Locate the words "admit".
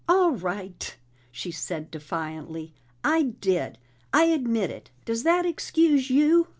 4.23-4.71